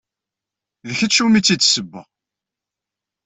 [0.87, 2.07] D kečč umi tt-id-ssewweɣ.